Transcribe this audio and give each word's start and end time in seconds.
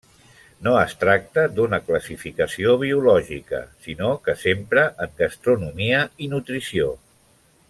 No 0.67 0.71
es 0.83 0.95
tracta 1.03 1.43
d'una 1.59 1.79
classificació 1.89 2.73
biològica 2.85 3.61
sinó 3.89 4.11
que 4.25 4.35
s'empra 4.45 4.89
en 5.07 5.15
gastronomia 5.23 6.05
i 6.29 6.35
nutrició. 6.37 6.95